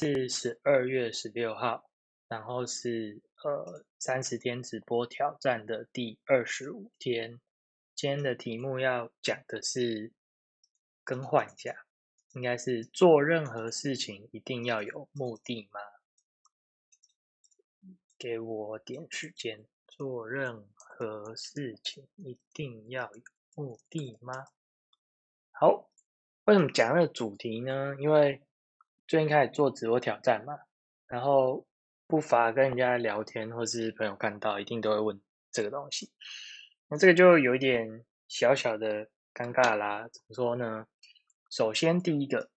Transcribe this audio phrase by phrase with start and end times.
[0.00, 1.90] 是十二月十六号，
[2.28, 7.40] 然后是呃三十天直播挑战的第二十五天。
[7.96, 10.12] 今天的题目要讲的是
[11.02, 11.84] 更换一下，
[12.34, 15.80] 应该是做任何事情一定要有目的吗？
[18.16, 23.22] 给我点时间，做任何事情一定要有
[23.56, 24.44] 目的吗？
[25.50, 25.90] 好，
[26.44, 27.96] 为什么讲这个主题呢？
[27.98, 28.40] 因为
[29.08, 30.58] 最近开始做直播挑战嘛，
[31.06, 31.66] 然后
[32.06, 35.18] 不乏跟人家聊天，或是朋友看到，一定都会问
[35.50, 36.10] 这个东西。
[36.88, 40.06] 那这个就有一点小小的尴尬啦。
[40.12, 40.86] 怎么说呢？
[41.50, 42.50] 首先第一个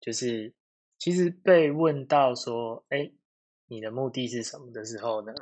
[0.00, 0.54] 就是，
[0.98, 3.10] 其实被问到说，哎，
[3.66, 5.34] 你的目的是什么的时候呢？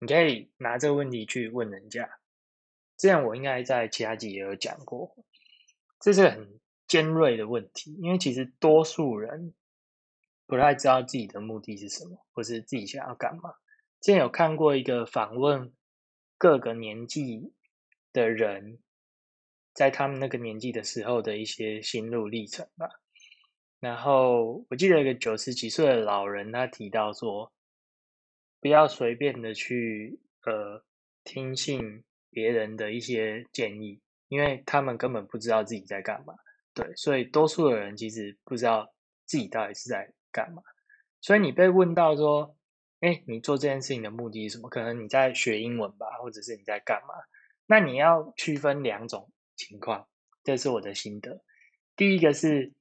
[0.00, 2.18] 你可以拿这个问题去问人家。
[2.98, 5.16] 这样我应该在其他集也有讲过，
[5.98, 9.54] 这是很尖锐的问题，因为其实多数人。
[10.52, 13.54] 不太知道自己的目的是什么，或是自己想要干嘛。
[14.02, 15.72] 之前有看过一个访问
[16.36, 17.54] 各个年纪
[18.12, 18.78] 的人，
[19.72, 22.86] 在他们那个年纪的时候的一些心路历程吧。
[23.80, 27.50] 然后我记得一个九十几岁的老人，他提到说，
[28.60, 30.84] 不要随便的去呃
[31.24, 36.34] 听信别人的一些建议，因为他们根本不知道自己在干嘛。
[36.74, 38.92] 对，所以多数的人其实不知道
[39.24, 40.12] 自己到底是在。
[40.32, 40.62] 干嘛？
[41.20, 42.56] 所以你被问到说
[42.98, 47.14] ：“哎，你做这件事情的目的是什么？”可能你在学英文吧，或者是你在干嘛？
[47.66, 50.08] 那你要区分两种情况，
[50.42, 51.44] 这是我的心得。
[51.94, 52.72] 第一个是，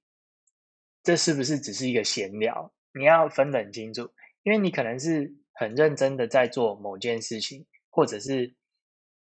[1.04, 2.74] 这是不是只是一个闲聊？
[2.94, 4.10] 你要分得很清楚，
[4.44, 8.56] 因为你可能是很认真的在做某件事情，或者是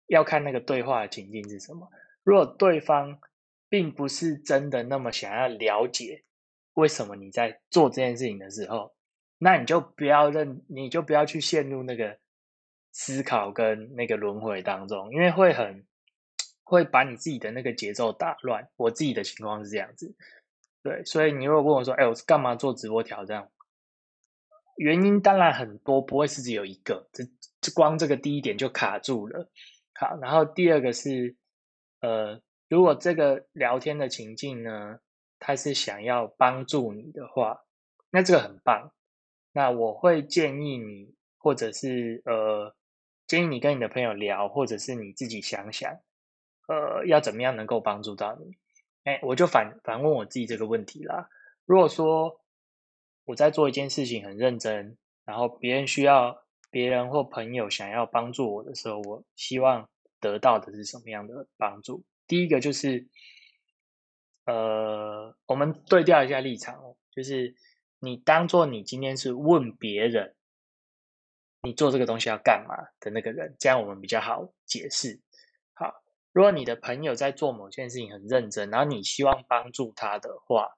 [0.07, 1.91] 要看那个对话的情境是什么。
[2.23, 3.21] 如果对方
[3.69, 6.25] 并不是真的那么想要了解。
[6.79, 8.95] 为什么你在做这件事情的时候，
[9.37, 12.17] 那你就不要认，你就不要去陷入那个
[12.93, 15.85] 思考跟那个轮回当中，因为会很
[16.63, 18.69] 会把你自己的那个节奏打乱。
[18.77, 20.15] 我自己的情况是这样子，
[20.85, 23.51] 对，所以你如果问我说，哎，我是干嘛做直播挑战？
[24.77, 27.25] 原因当然很多，不会是只有一个，这
[27.61, 29.51] 这光这个第一点就卡住了。
[29.95, 31.35] 好，然后第二个是，
[32.03, 35.01] 呃，如果这个聊天的情境呢？
[35.39, 37.65] 他是想要帮助你的话，
[38.11, 38.93] 那这个很棒。
[39.53, 42.75] 那我会建议你，或者是呃，
[43.27, 45.99] 建议你跟你的朋友聊，或者是你自己想想，
[46.69, 48.57] 呃，要怎么样能够帮助到你。
[49.05, 51.29] 哎，我就反反问我自己这个问题啦。
[51.65, 52.41] 如果说
[53.25, 59.89] 我在做一件事情很认真，然后别人需要别人或朋友想要帮助我的时候，我希望
[60.21, 62.05] 得到的是什么样的帮助？
[62.27, 63.09] 第一个就是。
[64.49, 67.55] 呃，我们对调一下立场哦，就是
[67.99, 70.35] 你当做你今天是问别人，
[71.61, 75.21] 你做这个东西要干嘛的那个人，这样我们比较好解释。
[75.75, 75.93] 好，
[76.33, 80.71] 如果你的朋友在做某件事情很认真，然后你希望帮助他的话，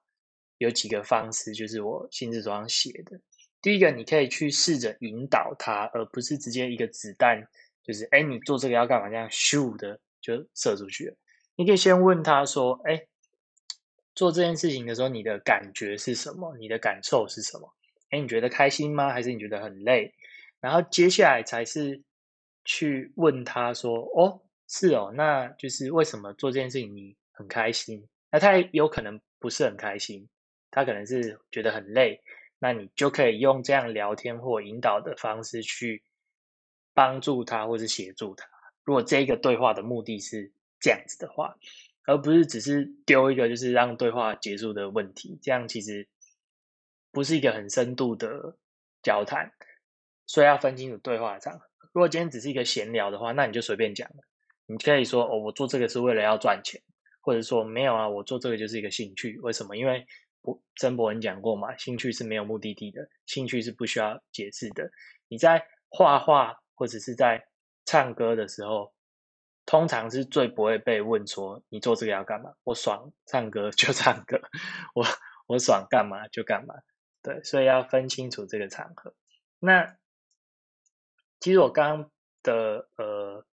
[0.57, 3.21] 有几个方式，就是我心智书上写的。
[3.61, 7.41] 第一个，你可以去试着引导他，而不是直接一个子弹，
[7.83, 9.07] 就是哎，你做这个要干嘛？
[9.07, 11.15] 这样咻的就射出去了。
[11.55, 13.07] 你可以先问他说，哎。
[14.13, 16.55] 做这件事情的时候，你的感觉是什么？
[16.57, 17.73] 你的感受是什么？
[18.09, 19.11] 哎，你觉得开心吗？
[19.13, 20.13] 还是你觉得很累？
[20.59, 22.01] 然后接下来才是
[22.65, 28.05] 去问他说：“哦，是哦，那就是为什么做这件事情你很开心？
[28.29, 30.27] 那他有可能不是很开心，
[30.69, 32.21] 他可能是觉得很累。
[32.59, 36.03] 那你就可以用这样聊天或引导的方式去
[36.93, 38.45] 帮助他，或是协助他。
[38.83, 41.55] 如果这个对话的目的是这样子的话。”
[42.05, 46.07] 而不是只是丢一个就是让对话结束的问题，这样其实
[47.11, 48.57] 不是一个很深度的
[49.03, 49.51] 交谈，
[50.25, 51.61] 所以要分清楚对话场。
[51.93, 54.09] 如果今天只是一个闲聊的话，那你就随便讲
[54.65, 56.81] 你可以说哦，我做这个是为了要赚钱，
[57.21, 59.37] 或者说没有啊，我做这个就是一个兴趣。
[59.39, 59.77] 为什么？
[59.77, 60.07] 因为
[60.41, 64.89] 我曾伯文讲过嘛，兴趣是没有目的地的，兴趣是不需要解释的。
[65.27, 67.45] 你在画画或者是在
[67.85, 68.91] 唱歌的时候。
[69.71, 72.53] 通常是最不会被问说你做这个要干嘛？
[72.65, 74.37] 我爽唱歌就唱歌，
[74.93, 75.05] 我
[75.47, 76.75] 我爽干嘛就干嘛。
[77.21, 79.13] 对，所以要分清楚这个场合。
[79.59, 79.95] 那
[81.39, 82.11] 其实我刚
[82.43, 83.45] 的呃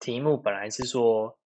[0.00, 1.38] 题目本来是说，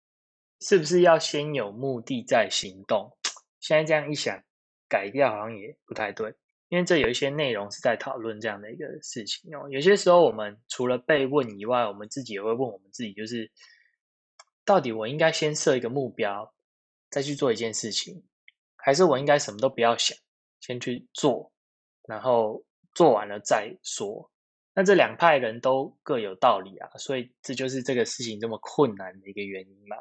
[0.61, 3.19] 是不是要先有目的再行动？
[3.59, 4.45] 现在这样一想，
[4.89, 6.37] 改掉好像也不太对，
[6.69, 9.69] 因为这有一些内容是在讨论这样的一个事情哦。
[9.69, 13.51] 有些时候我们除了被问以外，我们自己也会问我们自己，就是。
[14.69, 16.53] 到底我应该先设一个目标，
[17.09, 18.23] 再去做一件事情，
[18.77, 20.15] 还是我应该什么都不要想，
[20.61, 21.51] 先去做？
[22.07, 22.63] 然后
[22.93, 24.31] 做完了再说。
[24.75, 29.97] 那这两派人都各有道理啊，所以这就是这个事情这么困难的一个原因嘛。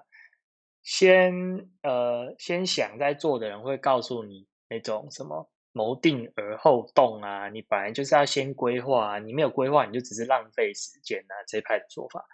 [0.84, 1.34] 先
[1.82, 11.34] 呃，先想在做的人会告诉你那种什么谋定而后动啊，你本来就是要先规划啊，你没有规划你就只是浪费时间啊。
[11.48, 12.26] 这派的说法，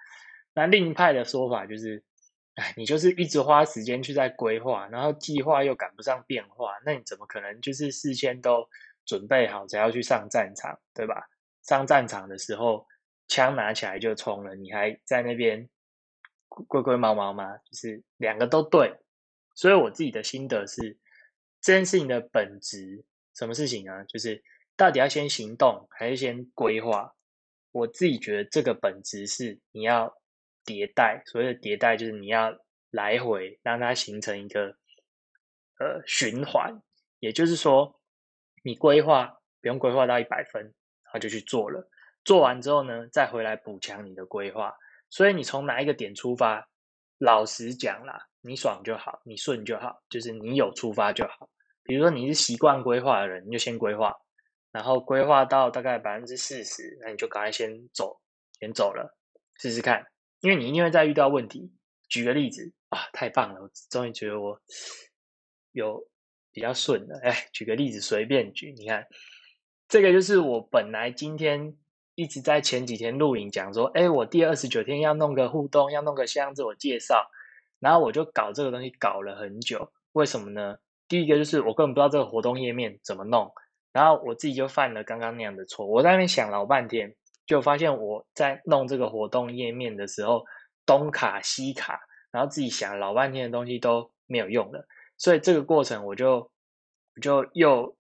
[0.56, 2.04] 那另一派的说法就是。
[2.56, 8.70] 哎，你就是一直花时间去在规划，然后计划又赶不上变化，那你怎么可能就是事先都
[9.06, 11.28] 准备好才要去上战场，对吧？
[11.64, 12.86] 上战场的时候，
[13.28, 15.68] 枪拿起来就冲了，你还在那边
[16.48, 17.58] 龟龟毛毛吗？
[17.58, 19.00] 就是两个都对，
[19.56, 20.96] 所以我自己的心得是，
[21.60, 23.04] 这件事情的本质，
[23.34, 24.06] 什么事情呢？
[24.06, 24.44] 就是
[24.76, 27.16] 到底要先行动还是先规划？
[27.72, 30.16] 我自己觉得这个本质是你要。
[30.66, 32.58] 迭代，所谓的迭代就是你要
[32.92, 34.78] 来回让它形成一个
[35.80, 36.82] 呃循环，
[37.20, 38.00] 也就是说，
[38.64, 41.90] 你规划不用规划到一百分，然后就去做了，
[42.24, 44.76] 做完之后呢，再回来补强你的规划。
[45.10, 46.68] 所以你从哪一个点出发，
[47.18, 51.50] 老实讲啦，你爽就好，你顺就好，就是你有出发就好。
[51.84, 54.16] 比如说你是习惯规划的人，你就先规划，
[54.72, 58.20] 然后规划到大概百分之四十，那你就赶快先走，
[58.60, 59.18] 先走了，
[59.58, 60.06] 试试看。
[60.44, 61.72] 因为你一定会再遇到问题。
[62.10, 63.62] 举个例子啊，太棒了！
[63.62, 64.60] 我终于觉得我
[65.72, 66.06] 有
[66.52, 67.18] 比较顺了。
[67.24, 68.74] 哎，举个例子，随便举。
[68.74, 69.08] 你看，
[69.88, 71.78] 这个就是我本来今天
[72.16, 77.26] 一直在前几天录影讲说，哎，我第二十九天要弄个互动，要弄个箱子，我介绍。
[77.80, 79.94] 然后我就搞这个东西搞了很久。
[80.12, 80.78] 为什么呢？
[81.08, 83.50] 第一个就是我根本不知道这个活动页面怎么弄，
[83.94, 85.86] 然后我自己就犯了刚刚那样的错。
[85.88, 87.16] 我在那边想老半天。
[87.46, 90.46] 就发现我在弄这个活动页面的时候，
[90.86, 92.00] 东卡西卡，
[92.32, 94.88] 然后自己想老半天的东西都没有用了，
[95.18, 96.50] 所以这个过程我就
[97.22, 97.96] 就又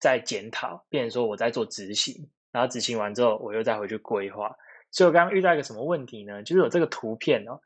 [0.00, 4.54] 在检讨，变成说我在做执行，然后执行完之后我又再回去规划。
[4.90, 6.42] 所以我刚刚遇到一个什么问题呢？
[6.42, 7.60] 就是我这个图片哦，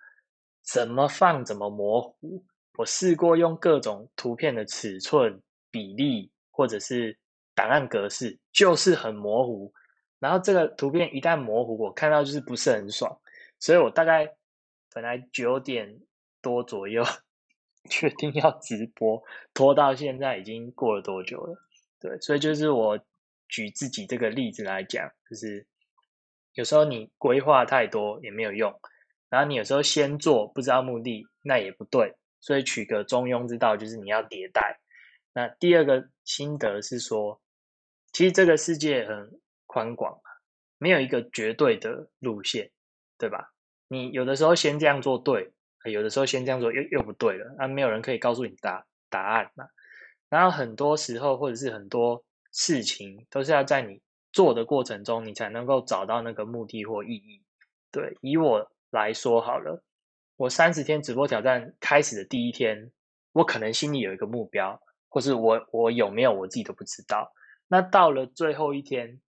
[0.63, 2.45] 怎么放怎么模糊。
[2.79, 5.41] 我试过用各种图片的尺寸、
[5.71, 7.17] 比例或者是
[7.55, 9.73] 档案格式，就是很模糊。
[10.23, 13.21] 然后这个图片一旦模糊，我看到就是不是很爽，
[13.59, 14.37] 所以我大概
[14.95, 15.99] 本来九点
[16.41, 17.03] 多左右
[17.91, 19.21] 确定要直播，
[19.53, 21.57] 拖到现在已经过了多久了？
[21.99, 22.97] 对，所以就是我
[23.49, 25.67] 举自己这个例子来讲，就是
[26.55, 28.73] 有时候你规划太多也没有用，
[29.29, 34.79] 然后你有时候先做不知道目的，那也不对，所以取个中庸之道，就是你要迭代。
[35.35, 37.41] 那第二个心得是说，
[38.13, 39.42] 其实这个世界很。
[39.73, 40.31] 宽广嘛，
[40.77, 42.71] 没有一个绝对的路线，
[43.17, 43.55] 对吧？
[43.89, 45.51] 你有的时候先这样做对，
[45.91, 49.65] 有的时候先这样做又又不对了，那没有人可以告诉你答答案嘛。
[50.29, 52.23] 然后很多时候或者是很多
[52.53, 57.43] 事情都是要在你做的过程中，你才能够找到那个目的或意义。
[57.91, 59.83] 对，以我来说好了，
[60.37, 62.93] 我三十天直播挑战开始的第一天，
[63.33, 64.79] 我可能心里有一个目标，
[65.09, 67.33] 或是我我有没有我自己都不知道。
[67.69, 69.19] 那到了最后一天。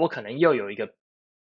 [0.00, 0.94] 我可能又有一个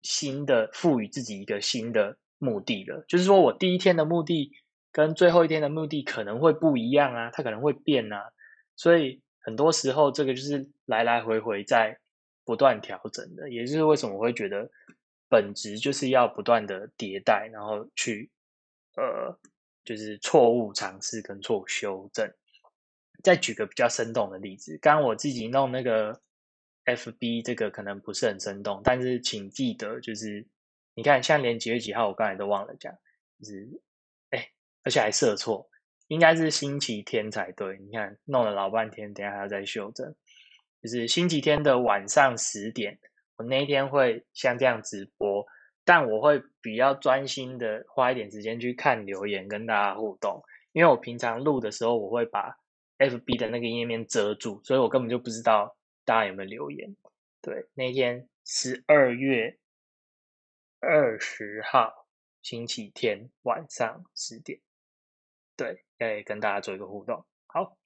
[0.02, 4.52] 新的赋予自己一个新的目的了，就是说我第一天的目的
[4.92, 8.32] 跟最后一天的目的可能会不一样啊，它可能会变啊，
[8.76, 11.98] 所以很多时候这个就是来来回回在
[12.44, 14.70] 不断调整的，也就是为什么我会觉得
[15.30, 18.30] 本质就是要不断的迭代，然后去
[18.96, 19.38] 呃
[19.84, 22.30] 就是错误尝试跟错误修正。
[23.22, 26.20] 再举个比较生动的例子，刚刚我自己弄那个。
[26.84, 30.46] F B 这个可能不是很生动，但是请记得，就是
[30.94, 32.92] 你看，像连几月几号，我刚才都忘了讲，
[33.38, 33.66] 就是
[34.30, 34.48] 哎，
[34.82, 35.68] 而且还设错，
[36.08, 37.78] 应该是星期天才对。
[37.78, 40.14] 你看弄了老半天，等下还要再修正。
[40.82, 42.98] 就是星期天的晚上十点，
[43.36, 45.46] 我那一天会像这样直播，
[45.84, 50.42] 但我会比较专心的花一点时间去看留言，跟大家互动。
[50.72, 52.54] 因为我平常录的时候，我会把
[52.98, 55.74] F B 的那个页面遮住，所以我根本就不知道。
[56.04, 56.96] 大家有没有留言？
[57.40, 59.58] 对，那天十二月
[60.80, 62.06] 二十号
[62.42, 64.60] 星期天晚上十点，
[65.56, 67.26] 对，来跟大家做一个互动。
[67.46, 67.78] 好，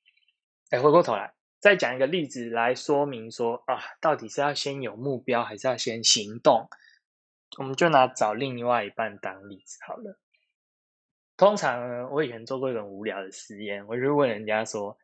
[0.71, 6.69] 哎，回过头来再讲一个例子来说明说啊，到底是要先有目标，还是要先行动？
[7.59, 10.19] 我们就拿找另外一半当例子好了。
[11.37, 14.99] 通常呢，我以前做过一个无聊的实验，我就问人家说。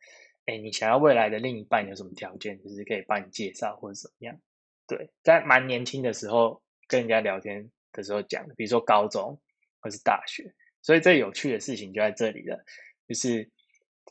[0.46, 2.62] 哎，你想要未来的另一半有什么条件？
[2.62, 4.38] 就是可以帮你介绍或者怎么样？
[4.86, 9.40] 对，在蛮年轻的时候跟人家聊天的时候讲的，比如说高中
[9.80, 10.54] 或是大学。
[10.82, 12.62] 所以最有趣的事情就在这里了，
[13.08, 13.50] 就是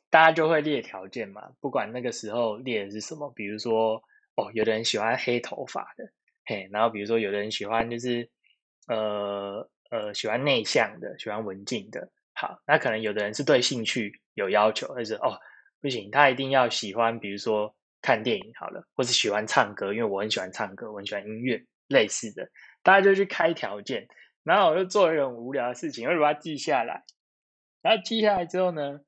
[0.09, 4.01] 大家就会列条件嘛，不管那个时候列的是什么，比如说
[4.35, 6.11] 哦，有的人喜欢黑头发的，
[6.45, 8.27] 嘿，然后比如说有的人喜欢就是
[8.87, 12.11] 呃呃喜欢内向的，喜欢文静的。
[12.33, 15.39] 好，那可能有的人是对兴趣有要求，就是哦
[15.83, 22.49] 不行，他一定要喜欢，比如说看电影好了，或是喜欢唱歌，因为我很喜欢唱歌，我很喜欢音乐类似的，
[22.81, 24.07] 大家就去开条件。
[24.43, 27.03] 然后我就做一种无聊的事情，我就把它记下来。
[27.81, 29.01] 然后记下来之后呢，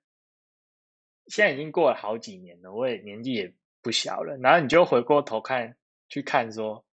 [1.27, 4.36] 现在已经过了好几年了，我也年纪也不小了。
[4.36, 5.77] 然后你就回过头看，
[6.10, 6.86] 去看说，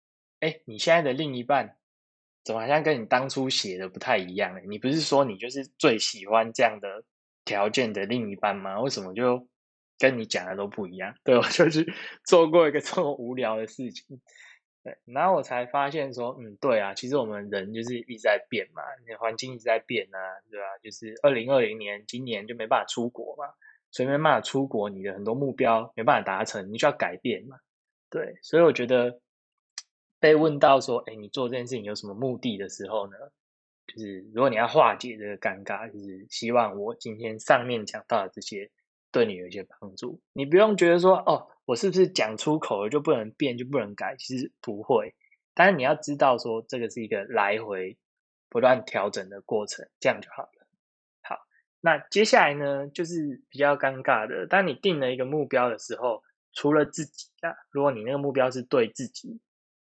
[0.42, 1.76] 哎，你现在的另一半
[2.44, 4.62] 怎么好像跟你当初写的不太一样？
[4.70, 7.04] 你不是说你就是最喜欢这样的
[7.46, 8.80] 条件的另一半吗？
[8.80, 9.48] 为什么就
[10.02, 11.14] 跟你讲的都不一样？
[11.24, 11.86] 对我就是
[12.26, 14.20] 做过一个 这么无聊的事情。
[14.84, 18.82] 对，然后我才发现说，嗯，对啊，其实我们人就是一直在变嘛，
[19.20, 20.18] 环境一直在变啊，
[20.50, 20.66] 对吧？
[20.82, 23.54] 就是二零二零年，今年就没办法出国嘛，
[23.92, 27.60] 所以没办法出国，你的很多目标没办法达成，你需要改变嘛。
[28.10, 29.20] 对，所以我觉得
[30.20, 33.16] 被问到说，哎，你做这件事情有什么目的的时候呢？
[33.86, 38.72] 就是如果你要化解这个尴尬，就是希望我今天上面讲到的这些。
[39.12, 44.16] 对你有一些帮助，你不用觉得说哦，我是不是讲出口了就不能变就不能改？
[44.18, 45.14] 其实不会，
[45.54, 47.98] 但是你要知道说这个是一个来回
[48.50, 50.66] 不断调整的过程，这样就好了。
[51.24, 51.38] 好，
[51.82, 59.42] 那接下来呢，就是比较尴尬的，当你定了一个目标的时候，除了自己啊，如果你那个目标是对自己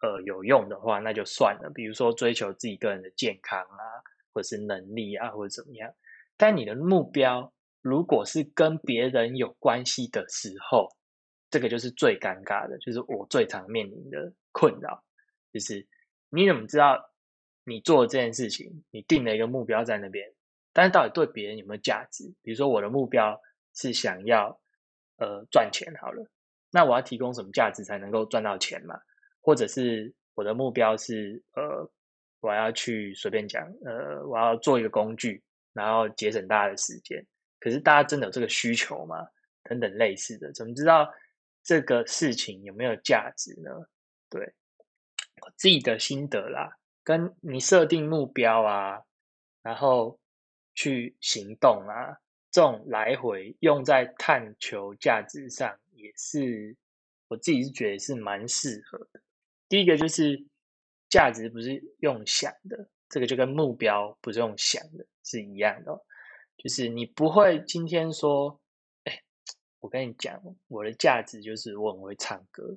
[0.02, 1.72] 呃有用的话，那就算了。
[1.74, 4.04] 比如说追求自己个人的健康啊，
[4.34, 5.94] 或者是能力啊，或者怎么样，
[6.36, 7.54] 但你的目标。
[7.86, 10.90] 如果是跟别人有关系的时候，
[11.52, 15.04] 这个就是最尴尬的，就是我最常面临的困扰，
[15.54, 15.88] 就是
[16.32, 17.12] 你怎么知道
[17.64, 20.34] 你做这件事情，你定了一个目标在那边，
[20.74, 22.34] 但是到底对别人有没有价值？
[22.42, 23.40] 比如说我的目标
[23.76, 24.60] 是想要
[25.18, 26.28] 呃赚钱好了，
[26.72, 29.00] 那我要提供什么价值才能够赚到钱嘛？
[29.42, 31.88] 或者是我的目标是呃
[32.40, 37.24] 我要去随便讲呃我要做一个工具，然后节省大家的时间。
[37.60, 39.28] 可是大家真的有这个需求吗？
[39.64, 41.12] 等等类似的，怎么知道
[41.64, 43.72] 这个事情有没有价值呢？
[44.30, 44.54] 对，
[45.56, 49.02] 自己的心得啦，跟你设定目标啊，
[49.64, 50.20] 然后
[50.76, 52.20] 去行动啊，
[52.52, 56.76] 这种来回用在探求价值上，也是
[57.28, 59.20] 我自己是觉得是蛮适合的。
[59.68, 60.46] 第一个就是
[61.10, 66.06] 价值不是用想的，这个就跟目标不是用想的是一样的。
[66.66, 68.60] 就是你不会今天说，
[69.04, 69.22] 哎，
[69.82, 72.76] 我跟你讲，我的价值就是我很会唱歌，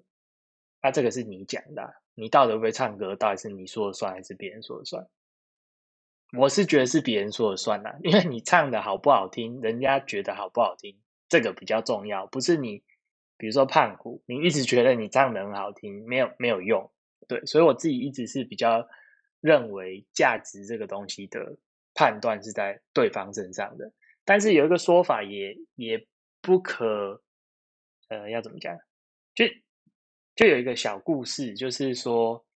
[0.83, 5.09] 那这个是你讲的，你到底会不会唱歌，到底是你说了算还是别人说了算？
[6.37, 10.95] 我是觉得是别人说了算啦，因为你唱的好不好听，人家觉得好不好听，
[11.26, 12.83] 这个比较重要，不是你，
[13.38, 16.92] 比如说胖虎，你一直觉得你唱的很好听，没有没有用，
[17.26, 18.87] 对，所以我自己一直是比较
[19.40, 21.57] 认为价值这个东西的。
[21.99, 23.93] 判断是在对方身上的，
[24.25, 26.07] 但是有一个说法也也
[26.40, 27.21] 不可，
[28.07, 28.78] 呃，要怎么讲？
[29.35, 29.45] 就
[30.37, 32.47] 就有一个小故事，就是说，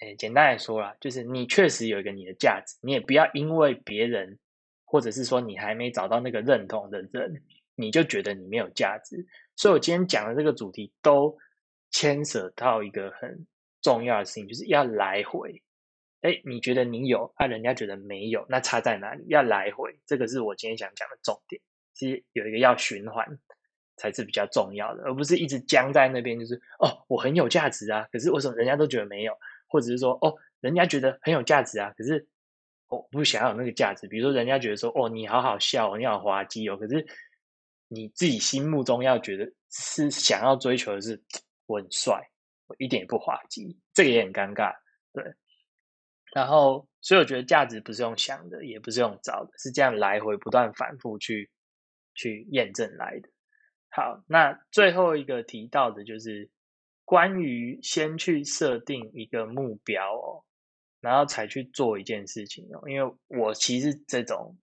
[0.00, 4.38] 哎，简单来说啦，就是你确实有一个你的价值，你也不要因为别人，
[4.84, 7.42] 或者是说你还没找到那个认同的人，
[7.76, 9.26] 你就觉得你没有价值。
[9.56, 11.34] 所以我今天讲的这个主题都
[11.92, 13.46] 牵涉到一个很
[13.80, 15.62] 重要的事情，就是要来回。
[16.22, 19.24] 哎，你觉得你有，啊，人家觉得没有，那差在哪里？
[19.28, 21.60] 要来回，这个是我今天想讲的重点。
[21.94, 23.26] 其实有一个要循环，
[23.96, 26.38] 才是比较重要的，而不是一直僵在那边。
[26.38, 29.34] 就是哦，我很有价值啊，可是为什么人家都觉得没有？
[29.66, 32.26] 或者是说，哦，人家觉得很有价值啊，可是
[32.88, 34.06] 我不想要有那个价值。
[34.06, 37.06] 比如说，人家觉得说，哦，你好好笑，你好滑稽哦，可是
[37.88, 41.22] 你自己心目中要觉得是想要追求的是
[41.64, 42.20] 我很帅，
[42.66, 44.74] 我一点也不滑稽，这个也很尴尬，
[45.14, 45.24] 对。
[46.32, 51.50] 然后，所以我觉得价值不是用想的，也不是用找的，是这样来回不断反复去
[52.14, 53.28] 去验证来的。
[53.90, 56.48] 好，那最后一个提到的就是
[57.04, 60.44] 关于先去设定一个目标哦，
[61.00, 62.88] 然后才去做一件事情哦。
[62.88, 64.56] 因为我其实这种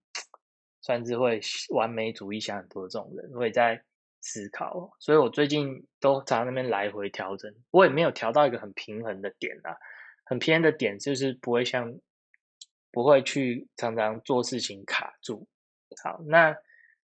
[0.80, 1.38] 算是会
[1.74, 3.84] 完美主义想很多这种人，我也在
[4.22, 9.76] 思考，哦所以我最近都在那边来回调整，我也没有调到一个很平衡的点啊。
[10.28, 11.98] 很偏的点就是不会像，
[12.92, 15.48] 不会去常常做事情卡住。
[16.04, 16.54] 好，那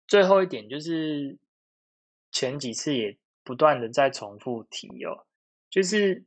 [0.07, 1.36] 最后一点就是
[2.31, 5.25] 前几次也不断的在重复提哦，
[5.67, 6.24] 就是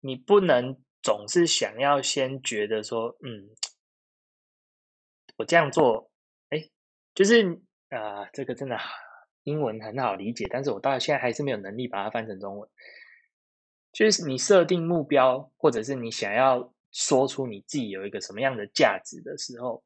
[0.00, 3.48] 你不能总是想要先觉得说，嗯，
[5.36, 6.10] 我这样做，
[6.48, 6.68] 哎，
[7.14, 8.76] 就是啊，这个真的
[9.44, 12.68] 英文很好理解，但是我到现在还是没有能力把它翻成中文。
[13.92, 19.82] 就是你设定目标，或者是你想要说出你自己有一个什么样的价值的时候，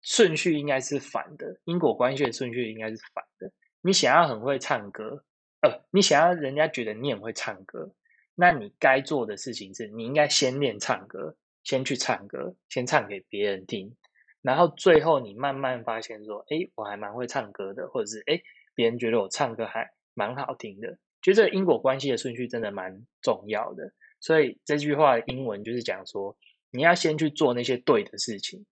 [0.00, 3.52] 顺序应该是反的，因果关系的顺序应该是反的。
[3.80, 5.24] 你想要很会唱歌，
[5.60, 7.92] 呃，你想要人家觉得你很会唱歌，
[8.34, 13.96] 那你该做的事情是你应该先练唱歌，先去唱歌，先唱给别人听，
[14.42, 18.40] 然后最后你慢慢发现说，哎，我还蛮会唱歌的，或者是哎，
[18.74, 20.98] 别人觉得我唱歌还蛮好听的。
[21.22, 26.36] 就这因果关系的顺序真的蛮重要的，所以这句话英文就是讲说，
[26.72, 28.66] 你要先去做那些对的事情，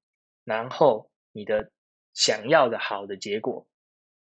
[0.44, 1.70] 然后你的
[2.12, 3.68] 想要的好的结果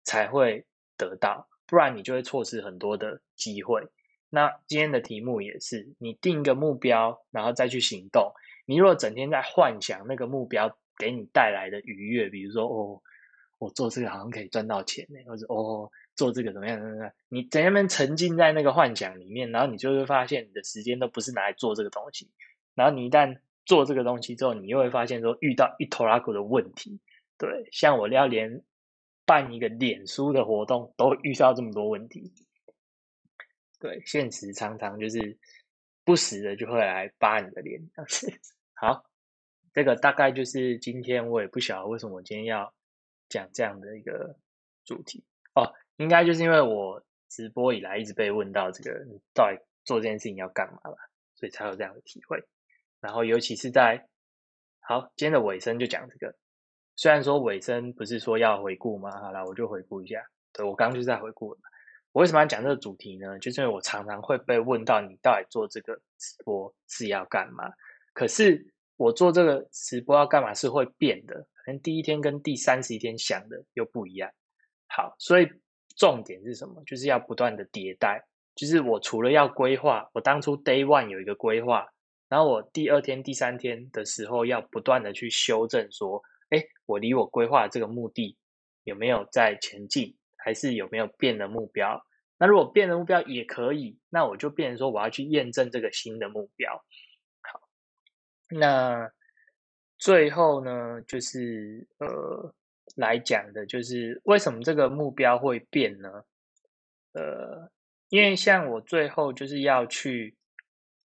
[0.04, 0.66] 才会
[0.98, 3.88] 得到，不然你就会错失很多的机会。
[4.28, 8.30] 那今天的题目也是，你定一个目标，然后再去行动。
[8.66, 13.00] 你如果整天在幻想那个目标给你带来的愉悦，比如说哦，
[13.56, 15.90] 我做这个好像可以赚到钱呢，或者哦。
[16.18, 16.78] 做这个怎么样？
[16.80, 17.12] 怎么样？
[17.28, 22.28] 你在那边沉浸在那个幻想里面，然后你就会发现你的时间都不是拿来做这个东西。
[22.74, 27.00] 然后你一旦做这个东西之后，你又会发现说遇到一头拉苦的问题。
[27.38, 28.62] 对，像我要连
[29.24, 32.32] 办一个脸书的活动都遇到这么多问题。
[33.78, 35.38] 对，现实常常就是
[36.04, 37.80] 不时的就会来扒你的脸。
[38.74, 39.04] 好，
[39.72, 42.74] 这个大概就是今天我也不晓得为什么我今天要
[43.28, 44.36] 讲这样的一个
[44.84, 45.22] 主题
[45.54, 45.72] 哦。
[45.98, 50.96] 应该就是因为我直播以来一直被问到这个，你到底做这件事情要干嘛吧，
[51.34, 52.42] 所以才有这样的体会。
[53.00, 54.08] 然后尤其是在
[54.80, 56.34] 好今天的尾声就讲这个，
[56.96, 60.24] 虽然说尾声不是说要回顾嘛，好了，我就回顾一下。
[60.52, 61.60] 对我刚刚就在回顾了。
[62.12, 63.38] 我为什么要讲这个主题呢？
[63.40, 67.70] 就是因为我常常会被问到，你到底做这个直播是要干嘛？
[68.14, 74.30] 可是我做这个直播要干嘛是会变的，可能第一天跟第三十一天想的又不一样。
[74.86, 75.50] 好，所以。
[75.98, 76.82] 重点是什么？
[76.86, 78.24] 就是要不断的迭代。
[78.54, 81.86] 就是我除了要规划，我当初 day one 有一个规划，
[82.28, 86.20] 然后我第二天、第三天的时候要不断的去修正，说，
[86.50, 88.36] 哎，我离我规划这个目的
[88.82, 92.04] 有没有在前进，还是有没有变的目标？
[92.36, 96.84] 那如果变的目标也可以，那我就变成说我要去验证这个新的目标。
[97.42, 97.60] 好，
[98.50, 99.08] 那
[99.98, 102.52] 最后呢，就是呃。
[102.96, 106.24] 来讲的就是为什么这个目标会变呢？
[107.12, 107.70] 呃，
[108.08, 110.36] 因为像我最后就是要去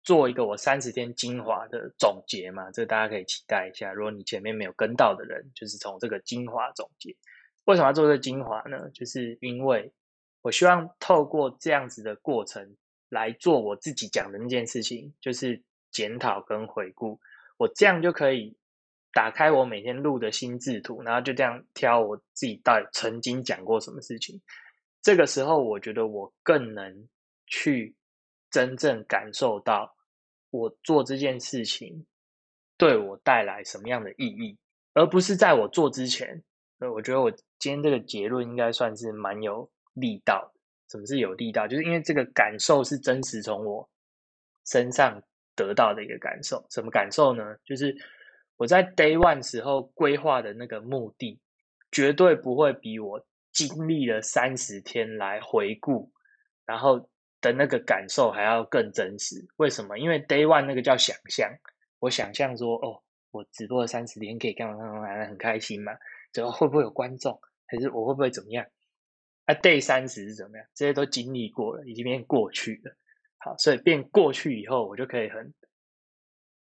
[0.03, 3.93] 做一个我三十天精华的总结嘛，这个大家可以期待一下。
[3.93, 7.15] 如果你前面没有跟到的人，就是从这个精华总结。
[7.65, 8.89] 为什么要做这个精华呢？
[8.91, 9.91] 就是因为
[10.41, 12.75] 我希望透过这样子的过程
[13.10, 17.19] 来做我自己讲的那件事情，就是检讨跟回顾，
[17.57, 18.57] 我这样就可以。
[19.13, 24.41] 打开我每天录的心智图，然后就这样挑我自己到底曾经讲过什么事情。
[25.02, 27.10] 这个时候，我觉得我更能
[27.45, 27.93] 去
[28.50, 29.93] 真正感受到
[30.50, 32.06] 我做这件事情
[32.78, 34.58] 对我带来什么样的意义，
[34.93, 36.41] 而不是在我做之前。
[36.80, 40.54] 呃，我觉得我今天这个结论应该算是蛮有力道。
[40.89, 41.67] 什么是有力道？
[41.67, 43.89] 就是因为这个感受是真实从我
[44.65, 45.21] 身上
[45.56, 46.65] 得到的一个感受。
[46.69, 47.58] 什么感受呢？
[47.65, 47.93] 就是。
[48.62, 51.39] 我在 day one 时候规划的那个目的，
[51.91, 56.12] 绝对不会比我经历了三十天来回顾，
[56.63, 57.10] 然后
[57.41, 59.43] 的那个感受还要更真实。
[59.58, 59.97] 为什么？
[59.97, 61.52] 因为 day one 那个叫想象，
[61.97, 65.93] 我想象说，哦，我直播了三十天，可以干嘛干嘛干嘛，很开心嘛。
[66.32, 68.63] 最后会不会有观众，还是我会不会怎么样？
[69.45, 70.67] 啊，day 三十是怎么样？
[70.76, 72.95] 这些都经历过了，已经变过去了。
[73.39, 75.52] 好，所以变过去以后，我就可以很。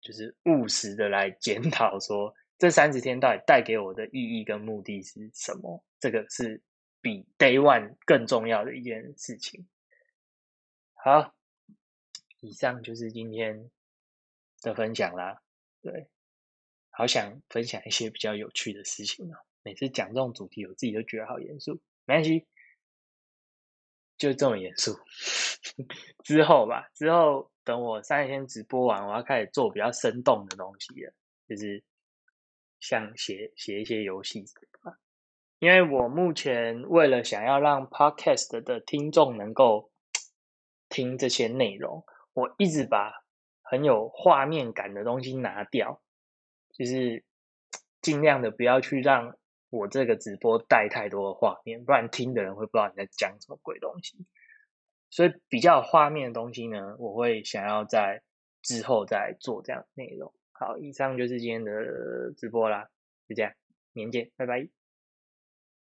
[0.06, 5.84] 就是务实的来检讨，说这三十天到底带给我的意义跟目的是什么？
[6.00, 6.62] 这个是
[7.02, 9.68] 比 day one 更重要的一件事情。
[10.94, 11.34] 好，
[12.40, 13.72] 以上就是今天
[14.62, 15.42] 的分享啦。
[15.82, 16.08] 对，
[16.92, 19.38] 好想分享一些比较有趣的事情哦。
[19.64, 21.82] 每次讲这种主题，我自己都觉得好严肃。
[22.06, 22.46] 没关系，
[24.20, 25.00] 就这么严肃。
[26.24, 27.52] 之后吧，之后。
[27.66, 31.14] 等我三天直播完，我要开始做比较生动的东西了，
[31.50, 31.84] 就是
[32.80, 34.46] 像写写一些游戏。
[35.60, 39.90] 因为我目前为了想要让 Podcast 的听众能够
[40.90, 43.24] 听这些内容，我一直把
[43.62, 46.02] 很有画面感的东西拿掉，
[46.74, 47.24] 就是
[48.02, 49.38] 尽量的不要去让
[49.70, 54.26] 我这个直播带太多的画面，不然听的人会不知道你在讲什么鬼东西。
[55.16, 58.22] 所以比较有画面的东西呢，我会想要在
[58.62, 60.34] 之后再做这样内容。
[60.52, 61.72] 好，以上就是今天的
[62.36, 62.90] 直播啦，
[63.30, 63.54] 就这样，
[63.94, 64.85] 明天见，拜拜。